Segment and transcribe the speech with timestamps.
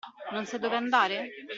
[0.31, 1.29] Non sai dove andare?